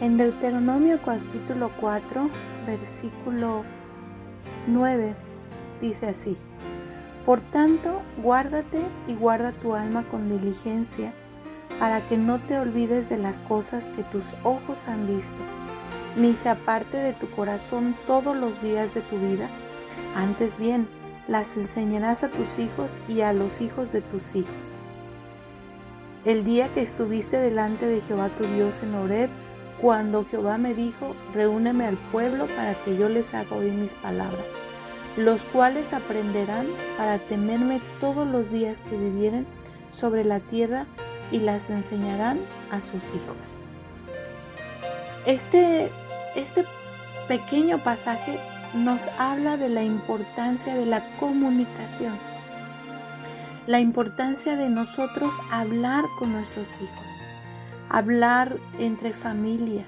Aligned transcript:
En 0.00 0.16
Deuteronomio 0.16 1.00
capítulo 1.00 1.70
4, 1.78 2.28
versículo 2.66 3.64
9, 4.66 5.14
dice 5.80 6.08
así, 6.08 6.36
Por 7.24 7.40
tanto, 7.40 8.02
guárdate 8.20 8.82
y 9.06 9.14
guarda 9.14 9.52
tu 9.52 9.76
alma 9.76 10.02
con 10.08 10.28
diligencia, 10.28 11.14
para 11.78 12.04
que 12.04 12.18
no 12.18 12.40
te 12.40 12.58
olvides 12.58 13.08
de 13.08 13.18
las 13.18 13.40
cosas 13.42 13.88
que 13.90 14.02
tus 14.02 14.34
ojos 14.42 14.88
han 14.88 15.06
visto, 15.06 15.40
ni 16.16 16.34
se 16.34 16.48
aparte 16.48 16.96
de 16.96 17.12
tu 17.12 17.30
corazón 17.30 17.94
todos 18.08 18.36
los 18.36 18.60
días 18.60 18.94
de 18.94 19.00
tu 19.00 19.16
vida. 19.16 19.48
Antes 20.16 20.58
bien, 20.58 20.88
las 21.28 21.56
enseñarás 21.56 22.24
a 22.24 22.30
tus 22.30 22.58
hijos 22.58 22.98
y 23.06 23.20
a 23.20 23.32
los 23.32 23.60
hijos 23.60 23.92
de 23.92 24.00
tus 24.00 24.34
hijos. 24.34 24.82
El 26.24 26.42
día 26.42 26.72
que 26.74 26.80
estuviste 26.80 27.36
delante 27.36 27.86
de 27.86 28.00
Jehová 28.00 28.28
tu 28.30 28.44
Dios 28.44 28.82
en 28.82 28.94
Horeb, 28.94 29.30
cuando 29.80 30.24
Jehová 30.24 30.58
me 30.58 30.74
dijo, 30.74 31.14
reúneme 31.32 31.84
al 31.84 31.96
pueblo 32.10 32.46
para 32.56 32.74
que 32.74 32.96
yo 32.96 33.08
les 33.08 33.34
haga 33.34 33.56
oír 33.56 33.72
mis 33.72 33.94
palabras, 33.94 34.54
los 35.16 35.44
cuales 35.44 35.92
aprenderán 35.92 36.66
para 36.96 37.18
temerme 37.18 37.80
todos 38.00 38.26
los 38.26 38.50
días 38.50 38.80
que 38.80 38.96
vivieren 38.96 39.46
sobre 39.90 40.24
la 40.24 40.40
tierra 40.40 40.86
y 41.30 41.40
las 41.40 41.70
enseñarán 41.70 42.40
a 42.70 42.80
sus 42.80 43.14
hijos. 43.14 43.60
Este, 45.26 45.90
este 46.36 46.64
pequeño 47.28 47.82
pasaje 47.82 48.38
nos 48.74 49.08
habla 49.18 49.56
de 49.56 49.68
la 49.68 49.82
importancia 49.82 50.74
de 50.74 50.86
la 50.86 51.16
comunicación, 51.18 52.18
la 53.66 53.80
importancia 53.80 54.56
de 54.56 54.68
nosotros 54.68 55.34
hablar 55.50 56.04
con 56.18 56.32
nuestros 56.32 56.68
hijos, 56.76 57.06
hablar 57.94 58.58
entre 58.80 59.12
familia, 59.12 59.84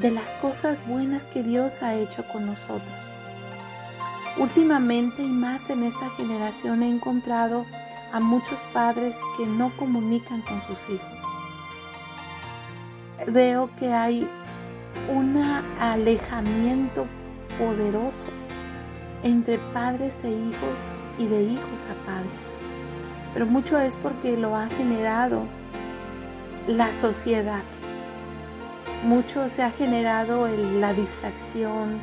de 0.00 0.10
las 0.10 0.30
cosas 0.36 0.88
buenas 0.88 1.26
que 1.26 1.42
Dios 1.42 1.82
ha 1.82 1.94
hecho 1.94 2.24
con 2.32 2.46
nosotros. 2.46 3.14
Últimamente 4.38 5.22
y 5.22 5.28
más 5.28 5.68
en 5.68 5.82
esta 5.82 6.08
generación 6.16 6.82
he 6.82 6.88
encontrado 6.88 7.66
a 8.10 8.20
muchos 8.20 8.58
padres 8.72 9.18
que 9.36 9.44
no 9.44 9.70
comunican 9.76 10.40
con 10.40 10.62
sus 10.62 10.88
hijos. 10.88 11.22
Veo 13.26 13.68
que 13.76 13.92
hay 13.92 14.26
un 15.14 15.36
alejamiento 15.78 17.06
poderoso 17.58 18.28
entre 19.22 19.58
padres 19.74 20.24
e 20.24 20.30
hijos 20.30 20.86
y 21.18 21.26
de 21.26 21.42
hijos 21.42 21.84
a 21.84 22.06
padres. 22.06 22.48
Pero 23.34 23.44
mucho 23.44 23.78
es 23.78 23.94
porque 23.94 24.38
lo 24.38 24.56
ha 24.56 24.68
generado 24.68 25.59
la 26.66 26.92
sociedad. 26.92 27.64
Mucho 29.04 29.48
se 29.48 29.62
ha 29.62 29.70
generado 29.70 30.46
la 30.48 30.92
distracción, 30.92 32.00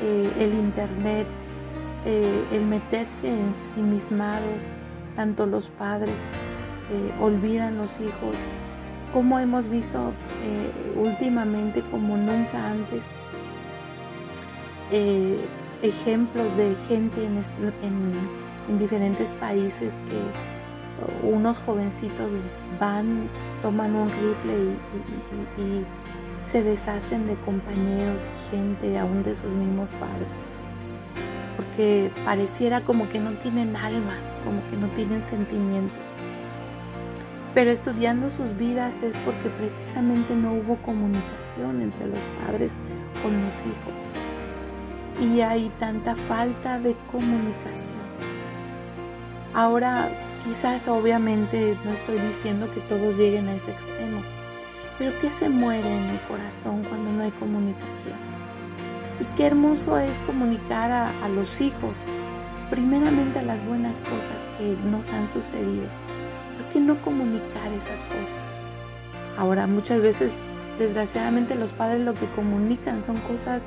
eh, 0.00 0.32
el 0.38 0.54
internet, 0.54 1.26
eh, 2.04 2.44
el 2.52 2.64
meterse 2.64 3.28
en 3.28 3.52
sí 3.52 3.82
mismados, 3.82 4.72
tanto 5.16 5.46
los 5.46 5.68
padres 5.68 6.14
eh, 6.90 7.12
olvidan 7.20 7.76
los 7.76 7.98
hijos, 8.00 8.46
como 9.12 9.38
hemos 9.40 9.68
visto 9.68 10.12
últimamente 10.96 11.82
como 11.90 12.16
nunca 12.16 12.70
antes 12.70 13.10
ejemplos 15.82 16.56
de 16.56 16.74
gente 16.88 17.24
en, 17.24 17.38
en 18.68 18.78
diferentes 18.78 19.32
países 19.34 20.00
que 20.08 20.57
unos 21.22 21.60
jovencitos 21.60 22.32
van, 22.80 23.28
toman 23.62 23.94
un 23.94 24.08
rifle 24.08 24.76
y, 25.58 25.84
se 26.44 26.62
deshacen 26.62 27.26
de 27.26 27.34
compañeros 27.36 28.30
y 28.30 28.56
gente, 28.56 28.98
aún 28.98 29.22
de 29.22 29.34
sus 29.34 29.50
mismos 29.52 29.90
padres. 30.00 30.48
Porque 31.56 32.10
pareciera 32.24 32.80
como 32.80 33.08
que 33.08 33.18
no 33.18 33.32
tienen 33.32 33.76
alma, 33.76 34.14
como 34.44 34.62
que 34.70 34.76
no 34.76 34.88
tienen 34.94 35.20
sentimientos. 35.20 36.04
Pero 37.54 37.70
estudiando 37.70 38.30
sus 38.30 38.56
vidas 38.56 39.02
es 39.02 39.16
porque 39.18 39.50
precisamente 39.50 40.34
no 40.36 40.54
hubo 40.54 40.76
comunicación 40.76 41.82
entre 41.82 42.06
los 42.06 42.24
padres 42.40 42.78
con 43.22 43.44
los 43.44 43.54
hijos. 43.56 45.28
Y 45.34 45.40
hay 45.40 45.68
tanta 45.78 46.14
falta 46.14 46.78
de 46.78 46.96
comunicación. 47.10 47.98
Ahora 49.52 50.08
Quizás 50.48 50.88
obviamente 50.88 51.76
no 51.84 51.92
estoy 51.92 52.18
diciendo 52.18 52.70
que 52.72 52.80
todos 52.80 53.18
lleguen 53.18 53.48
a 53.48 53.54
ese 53.54 53.70
extremo, 53.70 54.22
pero 54.98 55.12
¿qué 55.20 55.28
se 55.28 55.50
muere 55.50 55.94
en 55.94 56.04
el 56.04 56.20
corazón 56.20 56.82
cuando 56.88 57.12
no 57.12 57.22
hay 57.22 57.30
comunicación? 57.32 58.16
Y 59.20 59.24
qué 59.36 59.44
hermoso 59.44 59.98
es 59.98 60.18
comunicar 60.20 60.90
a, 60.90 61.28
los 61.28 61.60
hijos, 61.60 61.98
primeramente 62.70 63.42
las 63.42 63.62
buenas 63.66 63.98
cosas 63.98 64.42
que 64.56 64.74
nos 64.88 65.12
han 65.12 65.28
sucedido. 65.28 65.84
¿Por 66.56 66.72
qué 66.72 66.80
no 66.80 66.98
comunicar 67.02 67.70
esas 67.72 68.00
cosas? 68.06 68.48
Ahora, 69.36 69.66
muchas 69.66 70.00
veces, 70.00 70.32
desgraciadamente, 70.78 71.56
los 71.56 71.74
padres 71.74 72.00
lo 72.00 72.14
que 72.14 72.26
comunican 72.30 73.02
son 73.02 73.18
cosas 73.18 73.64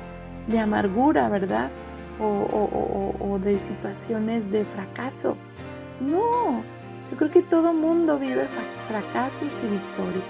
de 0.48 0.58
amargura, 0.58 1.28
¿verdad? 1.28 1.70
o 2.18 3.38
de 3.42 3.58
situaciones 3.58 4.50
de 4.50 4.64
fracaso. 4.64 5.36
No, 6.00 6.62
yo 7.10 7.16
creo 7.16 7.30
que 7.30 7.42
todo 7.42 7.72
mundo 7.72 8.18
vive 8.18 8.48
fracasos 8.88 9.50
y 9.62 9.66
victorias. 9.68 10.24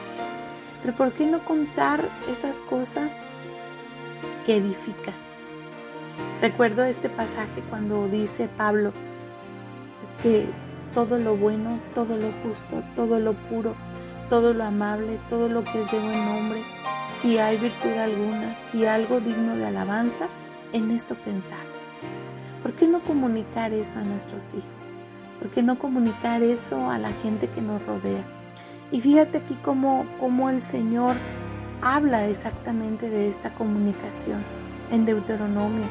Pero 0.83 0.97
¿por 0.97 1.13
qué 1.13 1.27
no 1.27 1.45
contar 1.45 2.01
esas 2.29 2.57
cosas 2.69 3.17
que 4.45 4.57
edifican? 4.57 5.15
Recuerdo 6.41 6.85
este 6.85 7.09
pasaje 7.09 7.63
cuando 7.71 8.09
dice 8.09 8.49
Pablo 8.49 8.93
que 10.23 10.47
todo 10.93 11.19
lo 11.19 11.37
bueno, 11.37 11.81
todo 11.95 12.17
lo 12.17 12.33
justo, 12.43 12.83
todo 12.97 13.21
lo 13.21 13.35
puro, 13.35 13.75
todo 14.29 14.53
lo 14.53 14.65
amable, 14.65 15.19
todo 15.31 15.49
lo 15.49 15.63
que 15.65 15.83
es 15.83 15.91
de 15.91 15.99
buen 15.99 16.25
nombre, 16.25 16.63
si 17.21 17.39
hay 17.39 17.59
virtud 17.59 17.97
alguna, 17.97 18.57
si 18.57 18.85
algo 18.85 19.21
digno 19.21 19.57
de 19.57 19.67
alabanza, 19.67 20.27
en 20.73 20.91
esto 20.91 21.15
pensar. 21.15 21.67
¿Por 22.63 22.73
qué 22.73 22.87
no 22.87 23.01
comunicar 23.01 23.73
eso 23.73 23.99
a 23.99 24.03
nuestros 24.03 24.53
hijos? 24.55 25.02
¿Por 25.43 25.51
qué 25.51 25.61
no 25.61 25.77
comunicar 25.77 26.41
eso 26.45 26.89
a 26.89 27.01
la 27.01 27.11
gente 27.15 27.49
que 27.49 27.61
nos 27.61 27.85
rodea? 27.85 28.23
Y 28.93 29.01
fíjate 29.01 29.39
aquí 29.39 29.59
cómo, 29.61 30.07
cómo 30.21 30.49
el 30.49 30.63
Señor 30.63 31.17
habla 31.81 32.29
exactamente 32.29 33.11
de 33.11 33.29
esta 33.29 33.53
comunicación 33.53 34.45
en 34.93 35.05
Deuteronomio. 35.05 35.87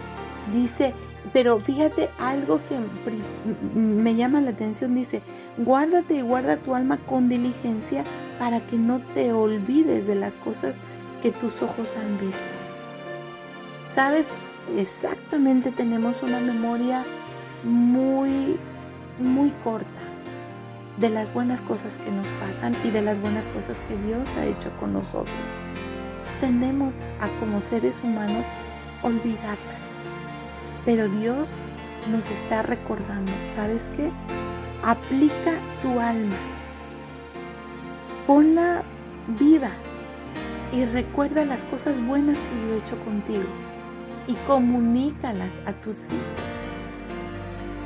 Dice, 0.53 0.93
pero 1.33 1.59
fíjate 1.59 2.09
algo 2.17 2.61
que 2.69 2.79
me 3.77 4.15
llama 4.15 4.39
la 4.39 4.51
atención, 4.51 4.95
dice, 4.95 5.21
guárdate 5.57 6.15
y 6.15 6.21
guarda 6.21 6.55
tu 6.55 6.73
alma 6.73 6.95
con 6.99 7.27
diligencia 7.27 8.05
para 8.39 8.61
que 8.61 8.77
no 8.77 9.01
te 9.01 9.33
olvides 9.33 10.07
de 10.07 10.15
las 10.15 10.37
cosas 10.37 10.75
que 11.21 11.31
tus 11.31 11.61
ojos 11.61 11.97
han 11.97 12.17
visto. 12.21 12.39
¿Sabes? 13.93 14.27
Exactamente 14.77 15.71
tenemos 15.71 16.23
una 16.23 16.39
memoria 16.39 17.03
muy 17.65 18.57
muy 19.21 19.51
corta 19.63 20.01
de 20.97 21.09
las 21.09 21.33
buenas 21.33 21.61
cosas 21.61 21.97
que 21.97 22.11
nos 22.11 22.27
pasan 22.39 22.75
y 22.83 22.91
de 22.91 23.01
las 23.01 23.19
buenas 23.19 23.47
cosas 23.47 23.81
que 23.81 23.97
Dios 23.97 24.29
ha 24.37 24.45
hecho 24.45 24.71
con 24.79 24.93
nosotros. 24.93 25.35
Tendemos 26.39 26.99
a 27.19 27.27
como 27.39 27.61
seres 27.61 28.01
humanos 28.03 28.45
olvidarlas, 29.01 29.89
pero 30.85 31.07
Dios 31.07 31.49
nos 32.11 32.29
está 32.29 32.61
recordando, 32.61 33.31
¿sabes 33.41 33.89
qué? 33.95 34.11
Aplica 34.83 35.53
tu 35.81 35.99
alma, 35.99 36.35
ponla 38.25 38.83
viva 39.39 39.71
y 40.71 40.85
recuerda 40.85 41.45
las 41.45 41.63
cosas 41.63 42.03
buenas 42.05 42.39
que 42.39 42.67
yo 42.67 42.73
he 42.73 42.77
hecho 42.79 42.97
contigo 43.05 43.49
y 44.27 44.33
comunícalas 44.47 45.59
a 45.65 45.73
tus 45.73 46.05
hijos 46.05 46.70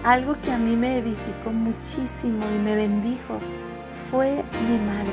algo 0.06 0.40
que 0.40 0.52
a 0.52 0.58
mí 0.60 0.76
me 0.76 1.00
edificó 1.00 1.52
muchísimo 1.52 2.46
y 2.56 2.60
me 2.60 2.76
bendijo 2.76 3.40
fue 4.12 4.44
mi 4.70 4.78
madre. 4.78 5.12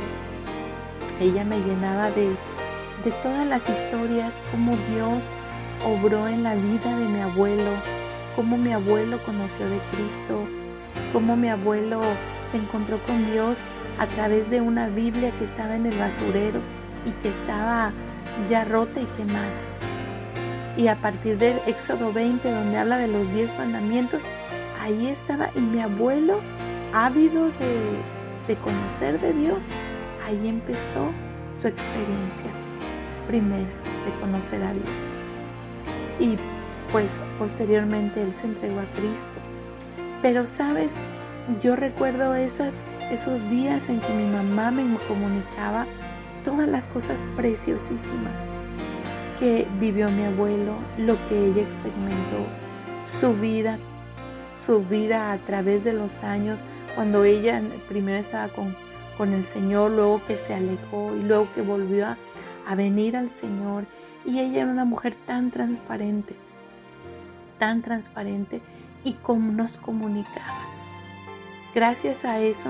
Ella 1.19 1.45
me 1.45 1.61
llenaba 1.61 2.11
de, 2.11 2.37
todas 3.23 3.47
las 3.47 3.63
historias, 3.71 4.35
cómo 4.51 4.77
Dios 4.93 5.25
obró 5.87 6.29
en 6.29 6.43
la 6.43 6.55
vida 6.55 6.95
de 6.99 7.09
mi 7.09 7.21
abuelo, 7.21 7.71
cómo 8.37 8.59
mi 8.59 8.75
abuelo 8.75 9.19
conoció 9.25 9.67
de 9.67 9.79
Cristo, 9.93 10.45
cómo 11.15 11.37
mi 11.37 11.49
abuelo 11.49 12.03
se 12.51 12.59
encontró 12.59 12.99
con 13.07 13.33
Dios 13.33 13.61
a 13.99 14.07
través 14.07 14.51
de 14.51 14.61
una 14.61 14.89
Biblia 14.89 15.33
que 15.39 15.45
estaba 15.45 15.75
en 15.75 15.87
el 15.87 15.99
basurero 15.99 16.61
y 17.07 17.13
que 17.23 17.31
estaba 17.31 17.93
ya 18.47 18.65
rota 18.65 19.01
y 19.01 19.07
quemada. 19.17 19.49
Y 20.77 20.89
a 20.89 20.97
partir 20.97 21.39
del 21.39 21.61
Éxodo 21.67 22.13
20, 22.13 22.51
donde 22.51 22.77
habla 22.77 22.99
de 22.99 23.09
los 23.09 23.33
diez 23.33 23.57
mandamientos, 23.57 24.23
ahí 24.83 25.07
estaba 25.07 25.49
y 25.55 25.61
mi 25.61 25.81
abuelo, 25.81 26.41
ávido 26.93 27.51
de, 28.49 28.57
conocer 28.57 29.19
de 29.21 29.33
Dios, 29.33 29.67
ahí 30.27 30.49
empezó 30.49 31.11
su 31.61 31.69
experiencia. 31.69 32.53
primera 33.27 33.71
de 34.05 34.13
conocer 34.21 34.63
a 34.63 34.73
Dios. 34.73 34.87
Y 36.19 36.37
pues 36.91 37.19
posteriormente 37.39 38.21
Él 38.21 38.35
se 38.35 38.47
entregó 38.47 38.81
a 38.81 38.85
Cristo. 38.97 39.39
Pero 40.21 40.45
sabes, 40.45 40.91
yo 41.63 41.77
recuerdo 41.77 42.35
esos 42.35 42.75
días 43.49 43.89
en 43.89 44.01
que 44.01 44.13
mi 44.13 44.31
mamá 44.31 44.71
me 44.71 44.83
comunicaba 45.09 45.87
todas 46.45 46.69
las 46.69 46.89
cosas 46.89 47.21
preciosísimas 47.37 48.35
que 49.39 49.67
vivió 49.81 50.11
mi 50.11 50.25
abuelo, 50.25 50.75
lo 50.99 51.17
que 51.29 51.47
ella 51.47 51.63
experimentó, 51.63 52.47
su 53.21 53.35
vida, 53.35 53.79
su 54.65 54.85
vida 54.85 55.33
a 55.33 55.39
través 55.39 55.85
de 55.85 55.93
los 55.93 56.23
años, 56.23 56.61
cuando 56.95 57.25
ella 57.25 57.61
primero 57.89 58.19
estaba 58.19 58.49
con, 58.49 58.77
con 59.17 59.33
el 59.33 59.45
Señor, 59.45 59.91
luego 59.91 60.25
que 60.27 60.37
se 60.37 60.55
alejó 60.55 61.15
y 61.15 61.23
luego 61.23 61.49
que 61.55 61.63
volvió 61.63 62.07
a, 62.07 62.75
venir 62.75 63.17
al 63.17 63.31
Señor. 63.31 63.85
Y 64.25 64.39
ella 64.39 64.63
era 64.63 64.71
una 64.71 64.85
mujer 64.85 65.17
tan 65.27 65.51
transparente, 65.51 66.35
tan 67.59 67.83
transparente 67.83 68.61
y 69.05 69.15
como 69.15 69.53
nos 69.53 69.79
comunicaba. 69.79 70.61
Gracias 71.75 72.25
a 72.25 72.39
eso 72.39 72.69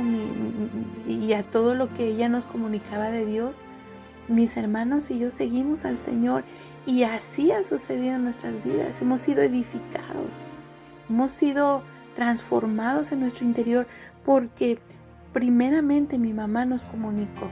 y 1.07 1.33
a 1.33 1.43
todo 1.43 1.75
lo 1.75 1.93
que 1.93 2.07
ella 2.07 2.29
nos 2.29 2.47
comunicaba 2.47 3.11
de 3.11 3.27
Dios, 3.27 3.63
mis 4.29 4.57
hermanos 4.57 5.11
y 5.11 5.19
yo 5.19 5.31
seguimos 5.31 5.85
al 5.85 5.99
Señor 5.99 6.45
y 6.87 7.03
así 7.03 7.53
ha 7.53 7.65
sucedido 7.65 8.17
en 8.17 8.25
nuestras 8.25 8.63
vidas. 8.65 9.01
Hemos 9.03 9.21
sido 9.21 9.43
edificados, 9.43 10.43
hemos 11.13 11.31
sido 11.31 11.83
transformados 12.17 13.13
en 13.13 13.21
nuestro 13.21 13.45
interior 13.45 13.87
porque 14.25 14.79
primeramente 15.35 16.17
mi 16.17 16.33
mamá 16.33 16.65
nos 16.65 16.87
comunicó. 16.87 17.49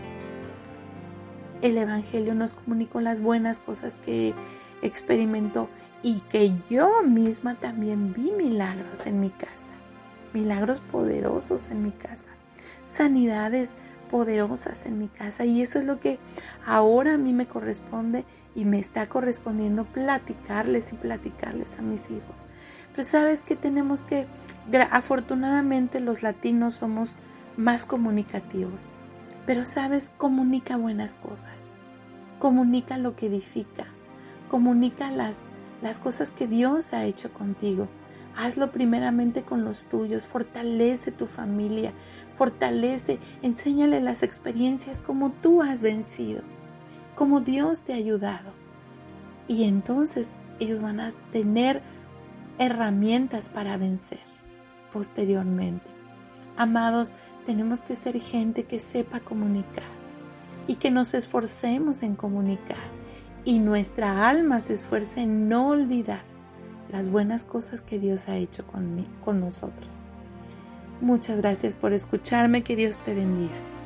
El 1.61 1.77
Evangelio 1.77 2.35
nos 2.35 2.55
comunicó 2.55 3.03
las 3.03 3.21
buenas 3.21 3.61
cosas 3.61 3.99
que 3.99 4.33
experimentó 4.81 5.69
y 6.03 6.21
que 6.31 6.55
yo 6.71 7.03
misma 7.03 7.57
también 7.57 8.15
vi 8.15 8.33
milagros 8.33 9.05
en 9.05 9.21
mi 9.21 9.29
casa, 9.29 9.69
milagros 10.33 10.81
poderosos 10.81 11.69
en 11.69 11.83
mi 11.83 11.91
casa, 11.91 12.31
sanidades 12.87 13.73
poderosas 14.11 14.87
en 14.87 14.99
mi 14.99 15.09
casa 15.09 15.45
y 15.45 15.61
eso 15.61 15.79
es 15.79 15.85
lo 15.85 16.01
que 16.01 16.19
ahora 16.65 17.15
a 17.15 17.19
mí 17.19 17.35
me 17.35 17.47
corresponde 17.47 18.25
y 18.55 18.65
me 18.65 18.79
está 18.79 19.07
correspondiendo 19.07 19.85
platicarles 19.85 20.95
y 20.95 20.97
platicarles 20.97 21.79
a 21.79 21.83
mis 21.83 22.05
hijos. 22.07 22.47
Pero 22.93 23.05
sabes 23.05 23.43
que 23.43 23.57
tenemos 23.57 24.03
que, 24.03 24.27
afortunadamente 24.91 26.01
los 26.01 26.23
latinos 26.23 26.75
somos 26.75 27.15
más 27.57 27.87
comunicativos, 27.87 28.87
pero 29.47 29.65
sabes, 29.65 30.11
comunica 30.17 30.77
buenas 30.77 31.15
cosas, 31.15 31.75
comunica 32.39 32.99
lo 32.99 33.17
que 33.17 33.27
edifica, 33.27 33.87
comunica 34.49 35.11
las, 35.11 35.43
las 35.83 35.99
cosas 35.99 36.31
que 36.31 36.47
Dios 36.47 36.93
ha 36.93 37.05
hecho 37.05 37.33
contigo. 37.33 37.89
Hazlo 38.37 38.71
primeramente 38.71 39.43
con 39.43 39.65
los 39.65 39.87
tuyos, 39.87 40.27
fortalece 40.27 41.11
tu 41.11 41.27
familia, 41.27 41.93
fortalece, 42.37 43.19
enséñale 43.43 44.01
las 44.01 44.23
experiencias 44.23 45.01
como 45.03 45.31
tú 45.31 45.63
has 45.63 45.83
vencido, 45.83 46.43
como 47.17 47.41
Dios 47.41 47.83
te 47.83 47.93
ha 47.93 47.97
ayudado. 47.97 48.53
Y 49.49 49.65
entonces 49.65 50.37
ellos 50.61 50.81
van 50.81 51.01
a 51.01 51.13
tener 51.33 51.83
herramientas 52.61 53.49
para 53.49 53.77
vencer 53.77 54.21
posteriormente. 54.93 55.87
Amados, 56.57 57.15
tenemos 57.47 57.83
que 57.83 57.97
ser 57.97 58.21
gente 58.21 58.65
que 58.65 58.79
sepa 58.79 59.19
comunicar 59.21 59.89
y 60.67 60.77
que 60.77 60.91
nos 60.91 61.15
esforcemos 61.15 62.03
en 62.03 62.15
comunicar 62.15 62.77
y 63.45 63.59
nuestra 63.61 64.29
alma 64.29 64.61
se 64.61 64.75
esfuerce 64.75 65.23
en 65.23 65.49
no 65.49 65.69
olvidar 65.69 66.23
las 66.93 67.09
buenas 67.09 67.45
cosas 67.45 67.81
que 67.81 67.99
Dios 67.99 68.29
ha 68.29 68.37
hecho 68.37 68.67
con, 68.67 69.07
con 69.25 69.41
nosotros. 69.41 70.05
Muchas 71.01 71.39
gracias 71.39 71.77
por 71.77 71.95
escucharme, 71.95 72.63
que 72.63 72.77
Dios 72.77 72.99
te 72.99 73.15
bendiga. 73.15 73.80